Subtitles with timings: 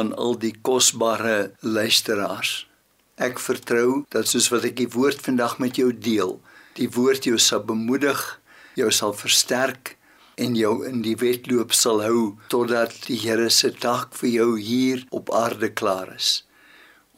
[0.00, 2.64] aan al die kosbare luisteraars.
[3.20, 6.38] Ek vertrou dat soos wat ek die woord vandag met jou deel,
[6.80, 8.20] die woord jou sal bemoedig,
[8.80, 9.96] jou sal versterk
[10.40, 15.04] en jou in die wedloop sal hou totdat die Here se taak vir jou hier
[15.10, 16.40] op aarde klaar is.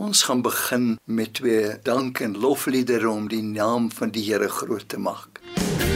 [0.03, 4.89] Ons gaan begin met twee dank en lofliedere om die naam van die Here groot
[4.89, 5.39] te maak.
[5.39, 5.92] Wonderbare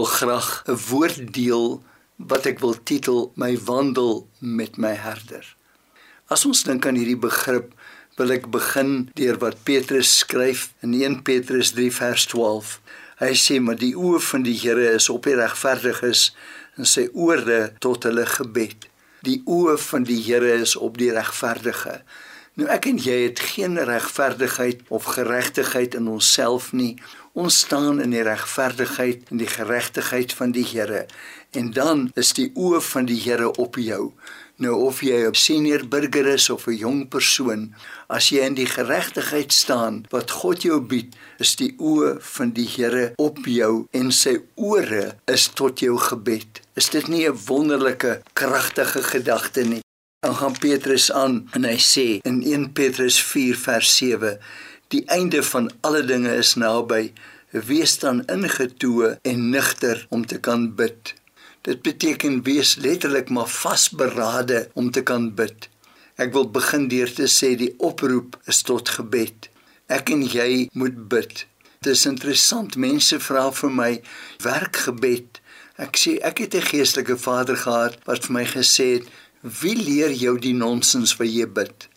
[0.00, 1.82] wil graag 'n woord deel
[2.16, 5.44] wat ek wil titel my wandel met my herder.
[6.26, 7.74] As ons dink aan hierdie begrip,
[8.16, 12.80] wil ek begin deur wat Petrus skryf in 1 Petrus 3 vers 12.
[13.20, 16.32] Hy sê maar die oë van die Here is op die regverdiges
[16.76, 18.88] en sy ore tot hulle gebed.
[19.20, 22.00] Die oë van die Here is op die regverdige.
[22.56, 26.96] Nou ek en jy het geen regverdigheid of geregtigheid in onsself nie.
[27.32, 31.06] Ons staan in die regverdigheid en die geregtigheid van die Here.
[31.54, 34.10] En dan is die oë van die Here op jou.
[34.58, 37.74] Nou of jy 'n senior burger is of 'n jong persoon,
[38.08, 42.68] as jy in die geregtigheid staan wat God jou bied, is die oë van die
[42.68, 46.60] Here op jou en sy ore is tot jou gebed.
[46.74, 49.82] Is dit nie 'n wonderlike, kragtige gedagte nie?
[50.20, 54.38] Dan gaan Petrus aan en hy sê in 1 Petrus 4 vers 7:
[54.90, 57.12] Die einde van alle dinge is naby.
[57.50, 61.14] Wees dan ingetoe en nigter om te kan bid.
[61.62, 65.68] Dit beteken wees letterlik maar vasberade om te kan bid.
[66.18, 69.46] Ek wil begin deur te sê die oproep is tot gebed.
[69.86, 71.44] Ek en jy moet bid.
[71.78, 73.92] Dit is interessant, mense vra vir my
[74.42, 75.38] werk gebed.
[75.78, 79.06] Ek sê ek het 'n geestelike vader gehad wat vir my gesê het,
[79.60, 81.89] "Wie leer jou die nonsens wat jy bid?"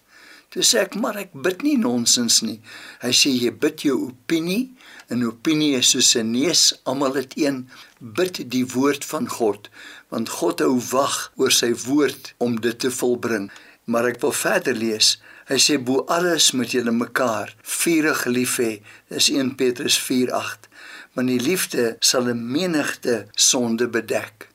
[0.53, 2.61] Toe sê ek, "Maar ek bid nie nonsens nie."
[3.01, 4.69] Hy sê jy bid jou opinie
[5.13, 7.69] 'n opinie is soos 'n neus, almal het een.
[7.99, 9.69] Bid die woord van God,
[10.11, 13.51] want God hou wag oor sy woord om dit te volbring.
[13.83, 15.21] Maar ek wil verder lees.
[15.45, 18.81] Hy sê bo alles moet julle mekaar vurig lief hê.
[19.09, 20.69] Dis 1 Petrus 4:8.
[21.13, 24.47] Want die liefde sal 'n menigte sonde bedek.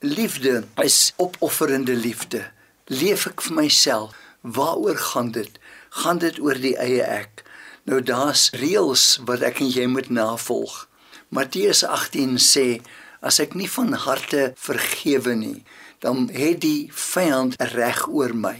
[0.00, 2.50] Liefde is opofferende liefde.
[2.86, 4.14] Leef ek vir myself?
[4.40, 5.58] Waaroor gaan dit?
[5.88, 7.44] Gaan dit oor die eie ek?
[7.84, 10.86] Nou daar's reëls wat ek en jy moet navolg.
[11.28, 12.80] Matteus 18 sê
[13.20, 15.60] as ek nie van harte vergewe nie,
[16.00, 18.56] dan het die vyand reg oor my.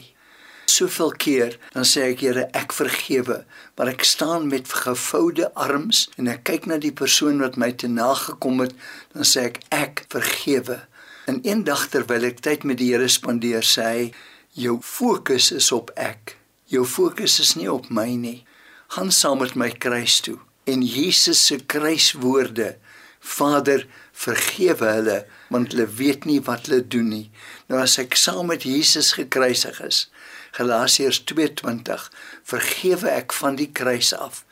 [0.70, 3.40] Soveel keer dan sê ek Here, ek vergewe,
[3.76, 7.88] maar ek staan met gevoude arms en ek kyk na die persoon wat my te
[7.88, 8.76] nagekom het,
[9.16, 10.82] dan sê ek ek vergewe.
[11.26, 14.04] En eendag terwyl ek tyd met die Here spandeer, sê hy,
[14.56, 16.36] jou fokus is op ek.
[16.70, 18.44] Jou fokus is nie op my nie.
[18.94, 20.38] Gaan saam met my kruis toe.
[20.64, 22.76] En Jesus se kruiswoorde
[23.20, 25.18] Vader vergewe hulle
[25.50, 27.26] want hulle weet nie wat hulle doen nie.
[27.68, 30.06] Nou as ek saam met Jesus gekruisig is
[30.56, 32.08] Galasiërs 2:20
[32.42, 34.44] vergewe ek van die kruis af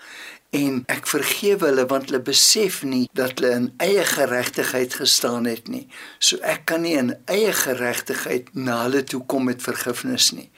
[0.56, 5.68] en ek vergewe hulle want hulle besef nie dat hulle in eie geregtigheid gestaan het
[5.68, 5.84] nie
[6.18, 10.48] so ek kan nie in eie geregtigheid na hulle toe kom met vergifnis nie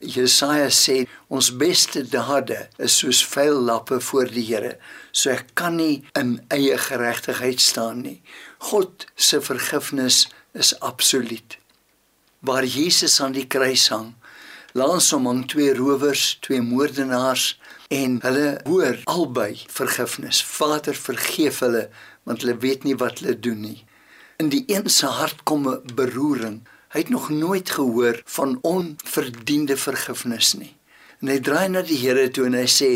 [0.00, 4.78] Jesaja sê ons beste dade is soos vuil lappe voor die Here.
[5.12, 8.22] So ek kan nie in eie geregtigheid staan nie.
[8.70, 11.58] God se vergifnis is absoluut.
[12.40, 14.14] Waar Jesus aan die kruis hang,
[14.72, 20.42] langs hom hang twee rowers, twee moordenaars en hulle hoor albei vergifnis.
[20.44, 21.88] Vader vergeef hulle
[22.22, 23.80] want hulle weet nie wat hulle doen nie.
[24.38, 26.60] In die een se hart kom 'n beroering
[26.90, 30.72] Hy het nog nooit gehoor van onverdiende vergifnis nie.
[31.20, 32.88] En hy draai na die Here toe en hy sê: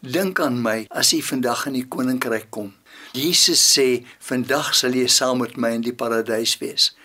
[0.00, 2.72] "Dink aan my as jy vandag in die koninkryk kom."
[3.12, 6.96] Jesus sê: "Vandag sal jy saam met my in die paradys wees."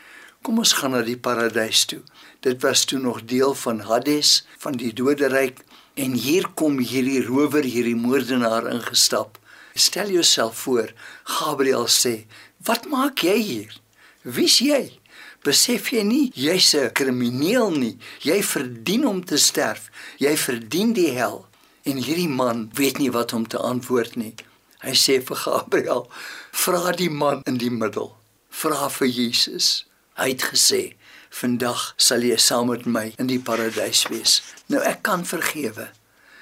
[0.42, 2.00] Kom ons gaan na die paradys toe.
[2.40, 5.64] Dit was toe nog deel van Hades, van die doderyk,
[5.94, 9.40] en hier kom hierdie rower, hierdie moordenaar ingestap.
[9.74, 12.26] Stel jouself voor, Gabriël sê:
[12.58, 13.82] "Wat maak jy hier?
[14.22, 15.00] Wie's jy?"
[15.48, 17.98] besef jy nie jy's 'n krimineel nie.
[18.22, 19.90] Jy verdien om te sterf.
[20.20, 21.46] Jy verdien die hel.
[21.84, 24.36] En hierdie man weet nie wat om te antwoord nie.
[24.80, 26.10] Hy sê vir Gabriël:
[26.52, 28.16] "Vra die man in die middel.
[28.50, 30.96] Vra vir Jesus." Hy het gesê:
[31.30, 35.90] "Vandag sal jy saam met my in die paradys wees." Nou ek kan vergewe.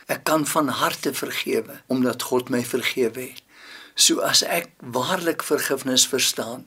[0.08, 3.42] Ek kan van harte vergewe omdat God my vergewe het.
[3.96, 6.66] So as ek waarlik vergifnis verstaan,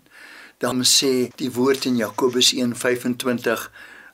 [0.58, 3.68] dan sê die woord in Jakobus 1:25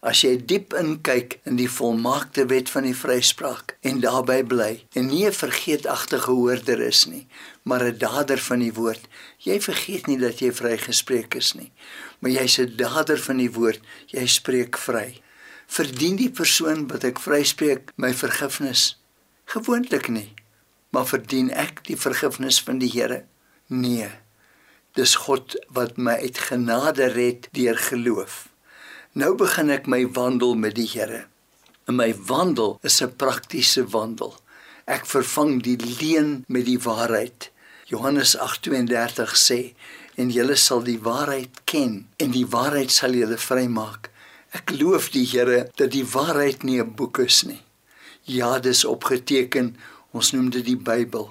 [0.04, 5.06] as jy diep inkyk in die volmaakte wet van die vryspraak en daarbey bly en
[5.08, 7.26] nie 'n vergeetagtige hoorder is nie
[7.62, 9.08] maar 'n dader van die woord
[9.44, 11.70] jy vergeet nie dat jy vrygespreek is nie
[12.20, 13.80] maar jy's 'n dader van die woord
[14.14, 15.20] jy spreek vry
[15.66, 18.96] verdien die persoon wat ek vryspreek my vergifnis
[19.56, 20.30] gewoonlik nie
[20.90, 23.24] maar verdien ek die vergifnis van die Here
[23.68, 24.10] nee
[24.94, 28.46] Dis God wat my uit genade red deur geloof.
[29.18, 31.24] Nou begin ek my wandel met die Here.
[31.90, 34.38] En my wandel is 'n praktiese wandel.
[34.86, 37.50] Ek vervang die leuen met die waarheid.
[37.86, 39.74] Johannes 8:32 sê
[40.16, 44.10] en julle sal die waarheid ken en die waarheid sal julle vrymaak.
[44.54, 47.62] Ek loof die Here dat die waarheid nie 'n boek is nie.
[48.24, 49.76] Ja, dis opgeteken.
[50.12, 51.28] Ons noem dit die Bybel.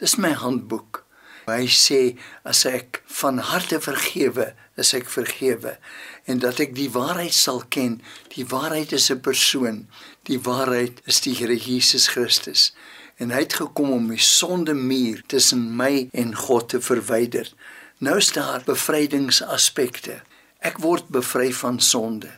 [0.00, 1.04] Dis my handboek.
[1.46, 5.76] Hy sê as ek van harte vergewe, is ek vergewe
[6.24, 8.00] en dat ek die waarheid sal ken.
[8.34, 9.86] Die waarheid is 'n persoon.
[10.24, 12.72] Die waarheid is die Here Jesus Christus.
[13.16, 17.52] En hy het gekom om die sondemuur tussen my en God te verwyder.
[17.98, 20.22] Nou is daar bevrydingsaspekte.
[20.58, 22.30] Ek word bevry van sonde.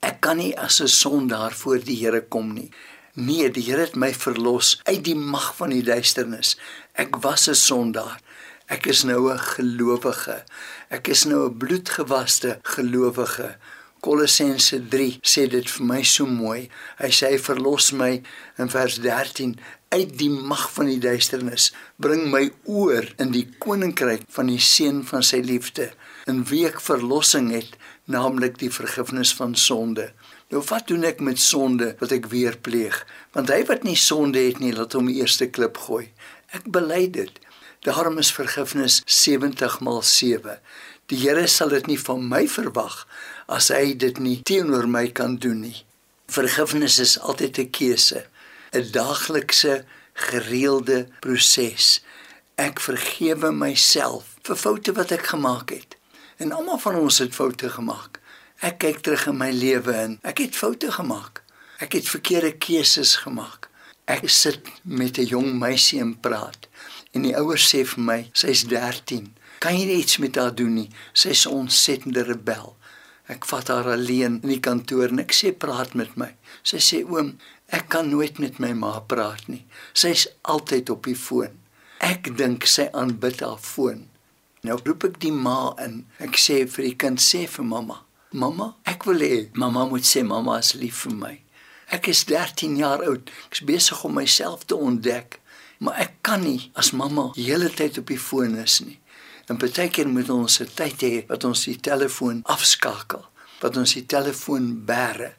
[0.00, 2.70] Ek kan nie as 'n sondaar voor die Here kom nie.
[3.14, 6.56] Nee, die Here het my verlos uit die mag van die duisternis.
[6.92, 8.20] Ek was 'n sondaar.
[8.66, 10.44] Ek is nou 'n gelowige.
[10.88, 13.56] Ek is nou 'n bloedgewaste gelowige.
[14.00, 16.68] Kolossense 3 sê dit vir my so mooi.
[16.98, 18.22] Hy sê hy verlos my
[18.58, 19.58] in vers 13
[19.94, 21.70] uit die mag van die duisternis,
[22.02, 25.92] bring my oor in die koninkryk van die seun van sy liefde,
[26.30, 27.76] in wie ek verlossing het,
[28.10, 30.10] naamlik die vergifnis van sonde.
[30.52, 32.98] Nou wat doen ek met sonde wat ek weer pleeg?
[33.36, 36.08] Want hy wat nie sonde het nie, laat hom die eerste klip gooi.
[36.54, 37.32] Ek bely dit.
[37.84, 40.58] Daarom is vergifnis 70 maal 7.
[41.12, 43.02] Die Here sal dit nie van my verwag
[43.52, 45.82] as hy dit nie teenoor my kan doen nie.
[46.32, 48.24] Vergifnis is altyd 'n keuse,
[48.74, 52.02] 'n daaglikse gereelde proses.
[52.54, 55.96] Ek vergewe myself vir foute wat ek gemaak het.
[56.36, 58.20] En almal van ons het foute gemaak.
[58.58, 61.42] Ek kyk terug in my lewe en ek het foute gemaak.
[61.78, 63.68] Ek het verkeerde keuses gemaak.
[64.04, 66.68] Ek sit met 'n jong meisie en praat.
[67.12, 69.36] En die ouers sê vir my, sy's 13.
[69.58, 70.90] Kan jy iets met haar doen nie?
[71.12, 72.76] Sy's 'n ontsettende rebel.
[73.24, 76.34] Ek vat haar alleen in die kantoor en ek sê praat met my.
[76.62, 77.38] Sy sê oom,
[77.74, 79.64] ek kan nooit met my ma praat nie.
[79.92, 81.58] Sy's altyd op die foon.
[82.04, 84.06] Ek dink sy aanbid haar foon.
[84.64, 86.04] Nou roep ek die ma in.
[86.24, 90.24] Ek sê vir die kind sê vir mamma, "Mamma, ek wil hê mamma moet sê
[90.24, 91.40] mamma is lief vir my."
[91.90, 93.30] Ek is 13 jaar oud.
[93.50, 95.40] Ek's besig om myself te ontdek,
[95.78, 98.98] maar ek kan nie as mamma die hele tyd op die foon is nie.
[99.48, 103.24] En partykeer moet ons 'n tyd hê wat ons die telefoon afskakel,
[103.60, 105.34] wat ons die telefoon bære.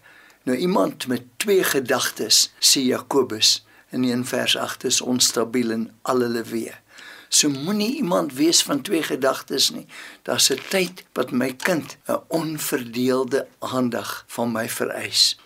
[0.45, 6.21] Nou iemand met twee gedagtes, sê Jakobus in 1 vers 8 is onstabiel in al
[6.21, 6.75] hulle weë.
[7.33, 9.87] So moenie iemand wees van twee gedagtes nie.
[10.21, 15.39] Daar's 'n tyd wat my kind 'n onverdeelde aandag van my vereis.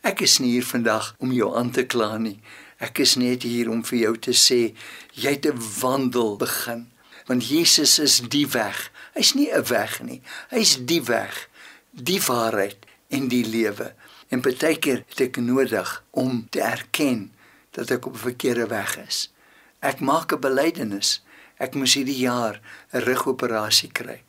[0.00, 2.40] Ek is nie hier vandag om jou aan te kla nie.
[2.78, 4.74] Ek is net hier om vir jou te sê
[5.12, 6.88] jy het 'n wandel begin.
[7.26, 8.90] Want Jesus is die weg.
[9.12, 10.22] Hy's nie 'n weg nie.
[10.48, 11.48] Hy's die weg,
[11.90, 12.76] die waarheid
[13.08, 13.94] en die lewe.
[14.30, 17.32] En baie keer het ek nodig om te erken
[17.74, 19.32] dat ek op 'n verkeerde weg is.
[19.78, 21.22] Ek maak 'n belydenis.
[21.58, 22.60] Ek moes hierdie jaar
[22.92, 24.22] 'n rugoperasie kry.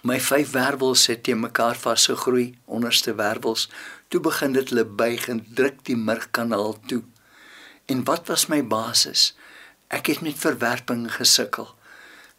[0.00, 3.68] My vyf wervels het teen mekaar vasgegroei, onderste wervels.
[4.08, 7.02] Toe begin dit hulle buig en druk die murgkanaal toe.
[7.86, 9.36] En wat was my basis?
[9.88, 11.74] Ek het met verwerping gesukkel.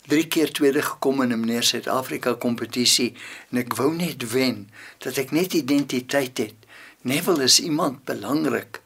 [0.07, 3.15] Drie keer tweede gekom in 'n meneer Suid-Afrika kompetisie
[3.51, 6.58] en ek wou net wen, dat ek net identiteit het.
[7.01, 8.81] Neville is iemand belangrik,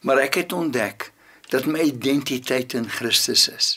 [0.00, 1.12] maar ek het ontdek
[1.54, 3.68] dat my identiteit in Christus is.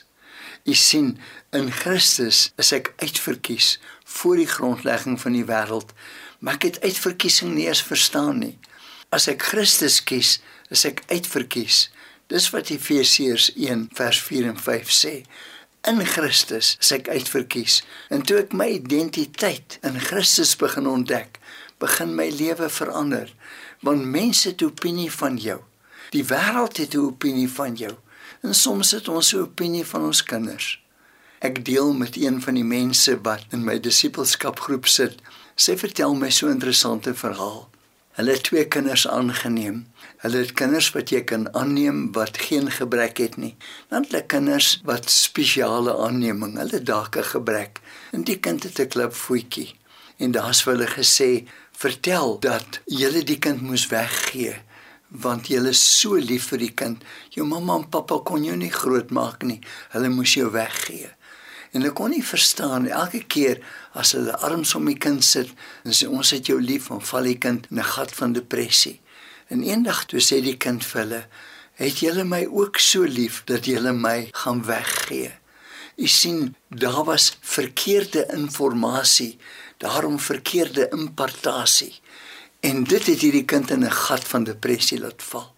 [0.65, 1.20] U sien,
[1.54, 3.75] in Christus is ek uitverkies
[4.18, 5.94] voor die grondlegging van die wêreld,
[6.42, 8.56] maar ek het uitverkiesing nie eens verstaan nie.
[9.13, 10.39] As ek Christus kies,
[10.74, 11.92] is ek uitverkies.
[12.34, 15.13] Dis wat Efesiërs 1 vers 4 en 5 sê.
[15.86, 17.84] In Christus is ek uitverkies.
[18.10, 21.38] En toe ek my identiteit in Christus begin ontdek,
[21.77, 23.30] begin my lewe verander.
[23.86, 25.60] Want mense het 'n opinie van jou.
[26.10, 27.94] Die wêreld het 'n opinie van jou.
[28.42, 30.84] En soms het ons 'n opinie van ons kinders.
[31.39, 35.22] Ek deel met een van die mense wat in my disippelskapgroep sit.
[35.56, 37.70] Sy vertel my so 'n interessante verhaal.
[38.12, 39.88] Hulle het twee kinders aangeneem.
[40.18, 43.56] Hulle het kinders wat jy kan aanneem wat geen gebrek het nie.
[43.88, 46.58] Dan het hulle kinders wat spesiale aanneming.
[46.58, 47.80] Hulle dalk 'n gebrek.
[48.12, 49.75] En die kind het 'n klip voetjie.
[50.18, 54.62] En daar's vir hulle gesê, "Vertel dat jy die kind moes weggee."
[55.22, 57.03] want jy is so lief vir die kind.
[57.34, 59.60] Jou mamma en pappa kon jou nie grootmaak nie.
[59.94, 61.12] Hulle moes jou weggee.
[61.72, 63.62] En hulle kon nie verstaan elke keer
[64.00, 65.51] as hulle arms om die kind sit
[65.84, 69.01] en sê ons het jou lief, dan val die kind in 'n gat van depressie.
[69.50, 71.25] En eendag toe sê die kind vir hulle,
[71.75, 75.32] "Het julle my ook so lief dat julle my gaan weggee?"
[75.98, 79.38] U sien, daar was verkeerde inligting,
[79.86, 81.94] daarom verkeerde impartasie.
[82.60, 85.54] En dit het hierdie kind in 'n gat van depressie laat val.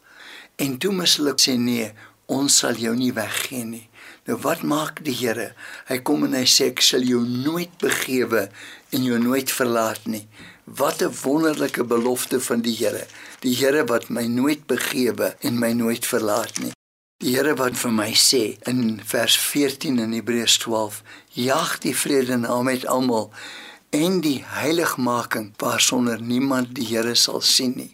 [0.55, 1.91] En toe moes hulle sê nee,
[2.25, 3.89] ons sal jou nie weggee nie.
[4.27, 5.53] Nou wat maak die Here?
[5.87, 8.49] Hy kom en hy sê ek sal jou nooit begewe
[8.89, 10.27] en jou nooit verlaat nie.
[10.65, 13.05] Wat 'n wonderlike belofte van die Here.
[13.39, 16.71] Die Here wat my nooit begewe en my nooit verlaat nie.
[17.23, 21.01] Die Here wat vir my sê in vers 14 in Hebreërs 12:
[21.33, 23.31] Jag die vrede na met almal
[23.89, 27.93] en die heiligmaking waarsonder niemand die Here sal sien nie.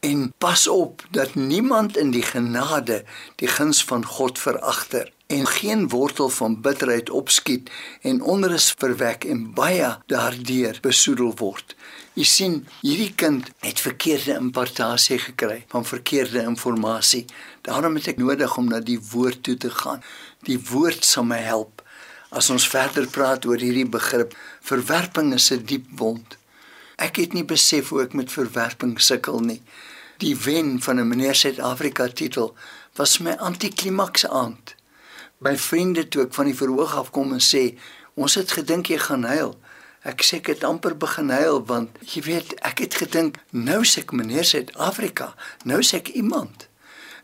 [0.00, 3.04] En pas op dat niemand in die genade
[3.36, 9.52] die guns van God veragter en geen wortel van bitterheid opskiet en onrus verwek en
[9.54, 11.74] baie daardeur besoedel word.
[12.14, 17.26] Jy sien, hierdie kind het verkeerde impartasie gekry van verkeerde inligting.
[17.66, 20.04] Daarom het ek nodig om na die woord toe te gaan.
[20.46, 21.82] Die woord sal my help.
[22.36, 24.34] As ons verder praat oor hierdie begrip,
[24.68, 26.36] verwerping is 'n diep wond.
[26.98, 29.62] Ek het nie besef hoe ek met verwerping sukkel nie.
[30.18, 32.54] Die wen van 'n meneer Suid-Afrika titel
[32.96, 34.74] was my antiklimaks aand.
[35.38, 37.78] My vriende toe ek van die verhoog af kom en sê,
[38.14, 39.56] "Ons het gedink jy gaan huil."
[40.02, 43.98] Ek sê ek het amper begin huil want jy weet, ek het gedink, "Nou sê
[43.98, 46.68] ek meneer Suid-Afrika, nou sê ek iemand."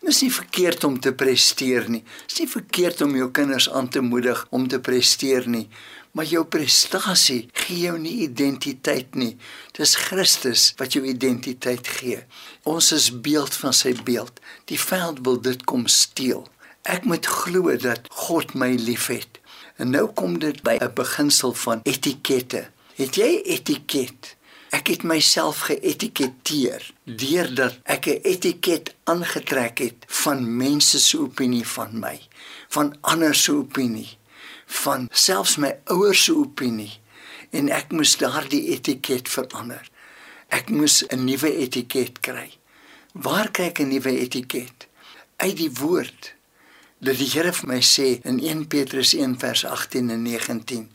[0.02, 2.00] Dit is nie verkeerd om te presteer nie.
[2.02, 5.68] Dit is nie verkeerd om jou kinders aan te moedig om te presteer nie.
[6.12, 9.36] Maar jou prestasie gee jou nie identiteit nie.
[9.78, 12.18] Dis Christus wat jou identiteit gee.
[12.66, 14.42] Ons is beeld van sy beeld.
[14.66, 16.48] Die vyand wil dit kom steel.
[16.82, 19.38] Ek moet glo dat God my liefhet.
[19.78, 22.68] En nou kom dit by 'n beginsel van etikette.
[22.98, 24.34] Het jy etiket?
[24.72, 31.98] Ek het myself geetiketeer deurdat ek 'n etiket aangetrek het van mense se opinie van
[31.98, 32.16] my,
[32.68, 34.16] van ander se opinie,
[34.66, 37.00] van selfs my ouers se opinie
[37.50, 39.90] en ek moes daardie etiket verander.
[40.48, 42.50] Ek moes 'n nuwe etiket kry.
[43.12, 44.88] Waar kry ek 'n nuwe etiket?
[45.36, 46.34] Uit die woord
[47.02, 50.86] dat die Here vir my sê in 1 Petrus 1 vers 18 en 19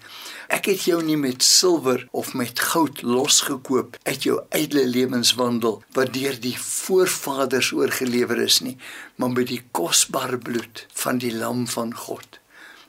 [0.47, 6.13] Ek het jou nie met silwer of met goud losgekoop uit jou ydelle lewenswandel wat
[6.15, 8.77] deur die voorvaders oorgelewer is nie
[9.19, 12.39] maar met die kosbare bloed van die lam van God.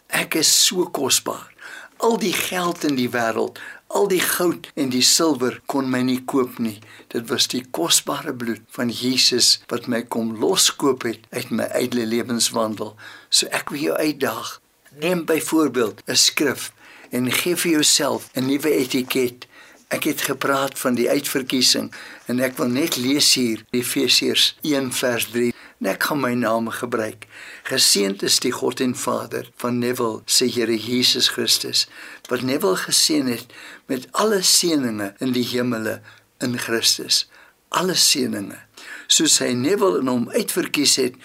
[0.06, 1.50] Ek is so kosbaar
[1.98, 6.20] al die geld in die wêreld Al die goud en die silwer kon my nie
[6.28, 6.76] koop nie.
[7.08, 12.04] Dit was die kosbare bloed van Jesus wat my kom loskoop het uit my ydelle
[12.10, 12.92] lewenswandel.
[13.32, 14.58] So ek wil jou uitdaag.
[15.00, 16.72] Neem byvoorbeeld 'n skrif
[17.10, 19.46] en gee vir jouself 'n nuwe etiket.
[19.88, 21.92] Ek het gepraat van die uitverkiesing
[22.26, 26.70] en ek wil net lees hier Efesiërs 1 vers 3 en ek gaan my naam
[26.74, 27.26] gebruik.
[27.68, 31.86] Geseënd is die God en Vader van Neville se Here Jesus Christus
[32.28, 33.46] wat Neville geseën het
[33.86, 36.00] met alle seënings in die hemele
[36.44, 37.26] in Christus.
[37.68, 38.64] Alle seënings
[39.08, 41.16] soos hy Neville in hom uitverkies het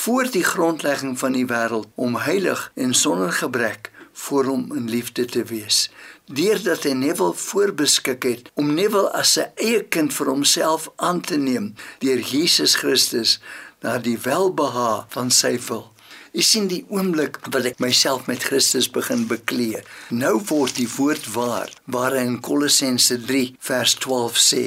[0.00, 5.24] voor die grondlegging van die wêreld om heilig en sonder gebrek voor hom in liefde
[5.24, 5.88] te wees.
[6.30, 11.38] Deurdat hy Neville voorbeskik het om Neville as sy eie kind vir homself aan te
[11.40, 11.72] neem
[12.04, 13.38] deur Jesus Christus
[13.82, 15.88] na die welbehae van sy wil.
[16.30, 19.80] Ek sien die oomblik wat ek myself met Christus begin beklee.
[20.14, 24.62] Nou word die woord waar, waar in Kolossense 3 vers 12 sê: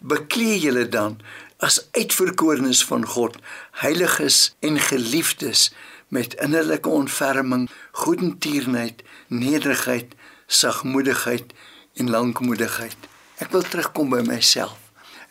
[0.00, 1.16] "Beklee julle dan
[1.64, 3.38] as uitverkorenes van God,
[3.80, 5.72] heiliges en geliefdes
[6.08, 10.12] met innerlike ontferming, goedertierenheid, nederigheid,
[10.46, 11.52] sagmoedigheid
[11.96, 12.96] en lankmoedigheid."
[13.38, 14.76] Ek wil terugkom by myself.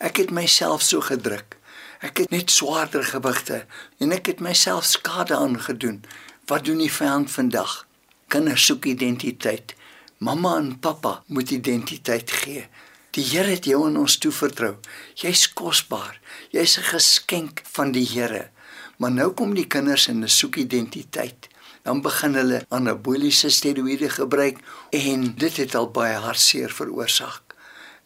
[0.00, 1.57] Ek het myself so gedruk.
[1.98, 3.64] Ek het net swaarder gewigte
[3.98, 6.04] en ek het myself skade aangedoen.
[6.46, 7.86] Wat doen die vyand vandag?
[8.30, 9.74] Kinders soek identiteit.
[10.22, 12.68] Mamma en pappa moet identiteit gee.
[13.10, 14.76] Die Here het jou aan ons toevertrou.
[15.18, 16.20] Jy's kosbaar.
[16.54, 18.50] Jy's 'n geskenk van die Here.
[18.98, 21.48] Maar nou kom die kinders en hulle soek identiteit.
[21.82, 24.58] Dan begin hulle anaboliese steroïde gebruik
[24.90, 27.42] en dit het al baie hartseer veroorsaak.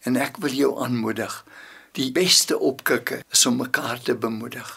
[0.01, 1.45] En ek wil jou aanmoedig.
[1.93, 4.69] Die beste opkikke is om mekaar te bemoedig,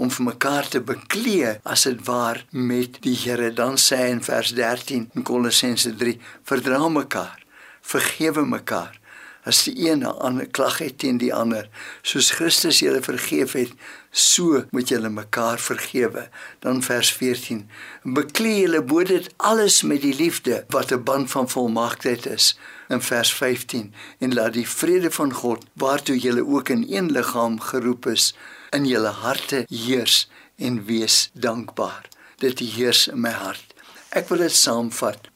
[0.00, 3.50] om vir mekaar te beklee as dit waar met die Here.
[3.52, 6.14] Dan sê hy in vers 13 in Kolossense 3:
[6.48, 7.44] Verdra mekaar,
[7.84, 8.96] vergewe mekaar.
[9.44, 11.68] As die een 'n ander klag het teen die ander,
[12.02, 13.76] soos Christus julle vergeef het,
[14.14, 16.28] so moet julle mekaar vergewe.
[16.62, 17.64] Dan vers 14:
[18.02, 23.00] Beklee julle bo dit alles met die liefde wat 'n band van volmaaktheid is in
[23.00, 28.06] vers 15 en laat die vrede van God waartoe julle ook in een liggaam geroep
[28.06, 28.34] is
[28.70, 33.74] in julle harte heers en wees dankbaar dit heers in my hart
[34.14, 35.26] Ek wil dit saamvat.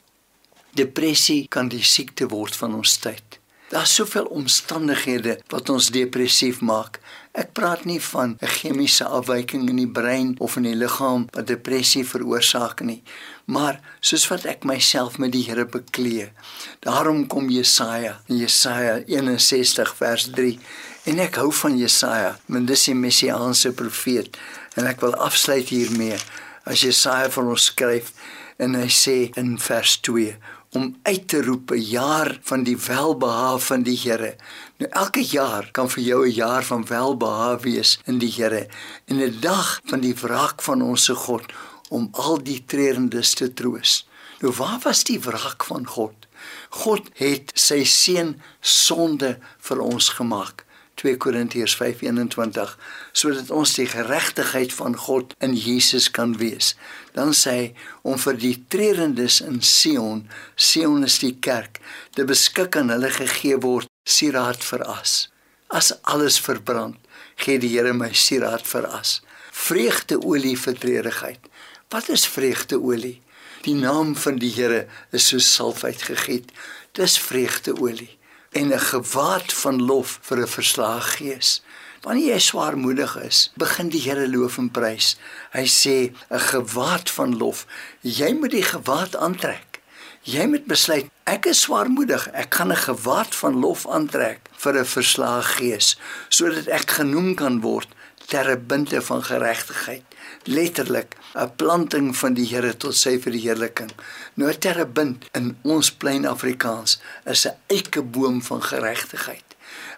[0.78, 3.40] Depressie kan die siekte word van ons tyd.
[3.72, 7.00] Daar's soveel omstandighede wat ons depressief maak.
[7.38, 11.46] Ek praat nie van 'n chemiese afwyking in die brein of in die liggaam wat
[11.46, 13.02] depressie veroorsaak nie,
[13.46, 16.32] maar soos wat ek myself met die Here beklee.
[16.80, 20.58] Daarom kom Jesaja, Jesaja 61 vers 3.
[21.04, 24.36] En ek hou van Jesaja, want dis die messiaanse profeet
[24.74, 26.18] en ek wil afsluit hiermee.
[26.64, 28.12] As Jesaja vir ons skryf
[28.58, 30.34] en hy sê in vers 2
[30.72, 34.36] om uit te roep 'n jaar van die welbehae van die Here.
[34.76, 38.68] Nou elke jaar kan vir jou 'n jaar van welbehae wees in die Here
[39.04, 41.52] en 'n dag van die wraak van ons se God
[41.88, 44.08] om al die treurendes te troos.
[44.40, 46.26] Nou waar was die wraak van God?
[46.68, 50.66] God het sy seun sonde vir ons gemaak.
[50.98, 52.78] 2 Korintiërs 5:21
[53.12, 56.76] sodat ons die geregtigheid van God in Jesus kan wees.
[57.18, 57.64] Dan sê hy
[58.06, 60.22] om vir die treurendes in Sion,
[60.54, 61.80] Sion is die kerk,
[62.14, 65.26] te beskik aan hulle gegee word sieraad vir as.
[65.74, 67.00] As alles verbrand,
[67.42, 69.18] gee die Here my sieraad vir as.
[69.50, 71.50] Vreugdeolie vir treurigheid.
[71.90, 73.18] Wat is vreugdeolie?
[73.66, 76.54] Die naam van die Here is so salf uitgegiet.
[76.94, 78.14] Dis vreugdeolie
[78.52, 81.62] en 'n gewaad van lof vir 'n verslae gees.
[82.02, 85.16] Wanneer jy swaarmoedig is, begin die Here loof en prys.
[85.52, 87.66] Hy sê 'n gewaad van lof.
[88.02, 89.80] Jy moet die gewaad aantrek.
[90.22, 94.84] Jy moet besluit, ek is swaarmoedig, ek gaan 'n gewaad van lof aantrek vir 'n
[94.84, 95.96] verslae gees,
[96.28, 97.88] sodat ek genoem kan word
[98.26, 100.04] terbinte van geregtigheid
[100.48, 103.90] letterlik 'n planting van die Here tot sy verheerliking.
[104.34, 109.47] Nou 'n terebint in ons plain Afrikaans is 'n eikeboom van geregtigheid.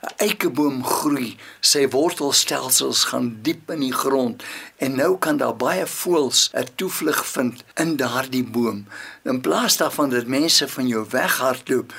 [0.00, 4.42] 'n Eikeboom groei, sy wortelstelsels gaan diep in die grond
[4.76, 8.86] en nou kan daar baie voëls 'n toevlug vind in daardie boom.
[9.24, 11.92] In plaas daarvan dat mense van jou weghardloop,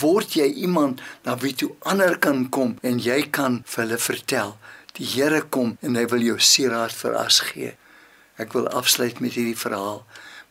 [0.00, 4.56] word jy iemand na wie toe ander kan kom en jy kan vir hulle vertel
[4.94, 7.72] Die Here kom en hy wil jou sieraad veras gee.
[8.38, 10.04] Ek wil afsluit met hierdie verhaal.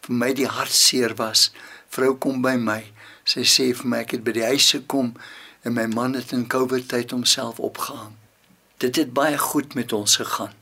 [0.04, 1.46] Vir my die hartseer was,
[1.88, 2.82] vrou kom by my.
[3.24, 5.14] Sy sê vir my ek het by die huis gekom
[5.64, 8.14] en my man het in COVID tyd homself opgehang.
[8.78, 10.54] Dit het baie goed met ons gegaan.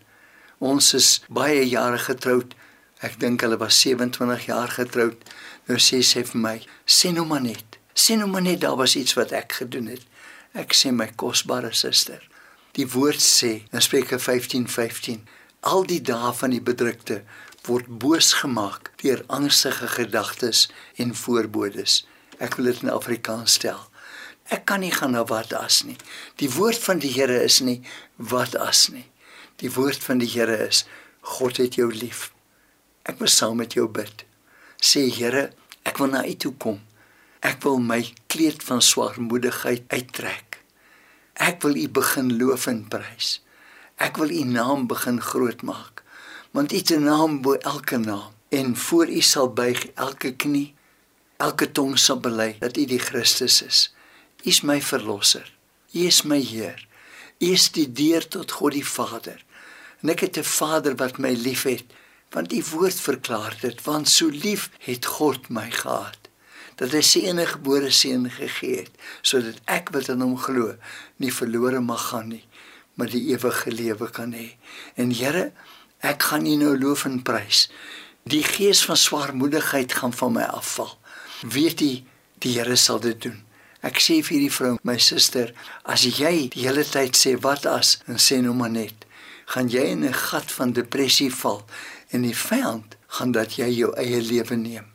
[0.57, 2.53] Ons is baie jare getroud.
[3.01, 5.17] Ek dink hulle was 27 jaar getroud.
[5.65, 7.79] Nou sê sy vir my, sê nou maar net.
[7.97, 10.05] Sê nou maar net daar was iets wat ek gedoen het.
[10.53, 12.21] Ek sê my kosbare suster.
[12.77, 15.25] Die woord sê in Spreuke 15:15 15,
[15.61, 17.23] al die dae van die bedrukte
[17.65, 22.05] word boos gemaak deur angstige gedagtes en voorbodes.
[22.37, 23.90] Ek wil dit in Afrikaans stel.
[24.51, 25.95] Ek kan nie gaan na wat as nie.
[26.41, 27.79] Die woord van die Here is nie
[28.17, 29.07] wat as nie.
[29.63, 30.83] Die woord van die Here is
[31.37, 32.31] God het jou lief.
[33.07, 34.25] Ek wil saam met jou bid.
[34.81, 35.51] Sê Here,
[35.87, 36.81] ek wil na U toe kom.
[37.41, 40.59] Ek wil my kleed van swaarmoedigheid uittrek.
[41.39, 43.39] Ek wil U begin loof en prys.
[44.01, 46.03] Ek wil U naam begin groot maak.
[46.51, 50.73] Want U se naam bo elke naam en voor U sal buig elke knie.
[51.39, 53.87] Elke tong sal bely dat U die Christus is.
[54.43, 55.45] U is my verlosser.
[55.93, 56.87] U is my Heer.
[57.39, 59.43] U is die deur tot God die Vader.
[60.01, 61.83] En ek het 'n Vader wat my liefhet,
[62.31, 66.17] want U woord verklaar dit, want so lief het God my gehad
[66.75, 70.75] dat hy sy enige gebore seun gegee het sodat ek wat in hom glo
[71.17, 72.47] nie verlore mag gaan nie
[73.01, 74.55] maar die ewige lewe kan hê.
[74.95, 75.51] En Here,
[76.05, 77.69] ek gaan U nou loof en prys.
[78.29, 80.91] Die gees van swaarmoedigheid gaan van my afval.
[81.41, 81.91] Weet U,
[82.45, 83.39] die Here sal dit doen.
[83.81, 87.99] Ek sê vir hierdie vrou, my suster, as jy die hele tyd sê wat as
[88.07, 89.05] en sê nou maar net,
[89.45, 91.65] gaan jy in 'n gat van depressie val
[92.11, 94.91] en die vyand gaan dat jy jou eie lewe neem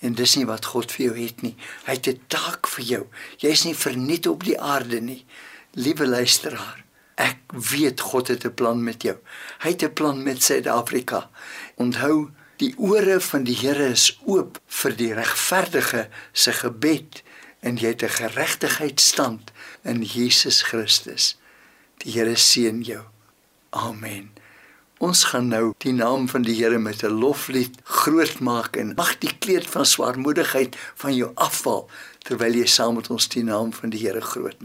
[0.00, 1.54] en dis nie wat God vir jou het nie.
[1.86, 3.04] Hy het 'n taak vir jou.
[3.38, 5.24] Jy's nie verniet op die aarde nie.
[5.74, 6.84] Liewe luisteraar,
[7.16, 9.16] ek weet God het 'n plan met jou.
[9.58, 11.30] Hy het 'n plan met Suid-Afrika.
[11.76, 17.22] Onthou, die ore van die Here is oop vir die regverdige se gebed
[17.60, 21.36] en jy het 'n geregtigheidstand in Jesus Christus.
[21.96, 23.04] Die Here seën jou.
[23.70, 24.30] Amen.
[24.98, 29.18] Ons gaan nou die naam van die Here met 'n loflied groot maak en mag
[29.18, 33.90] die kleed van swaarmoedigheid van jou afval terwyl jy saam met ons die naam van
[33.90, 34.60] die Here groot